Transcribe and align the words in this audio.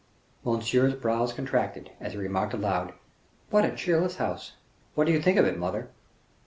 Monsieur's 0.43 0.95
brows 0.95 1.31
contracted, 1.31 1.91
as 2.01 2.13
he 2.13 2.17
remarked 2.17 2.55
aloud, 2.55 2.93
"What 3.51 3.65
a 3.65 3.75
cheerless 3.75 4.15
house. 4.15 4.53
What 4.95 5.05
do 5.05 5.13
you 5.13 5.21
think 5.21 5.37
of 5.37 5.45
it, 5.45 5.59
mother?" 5.59 5.89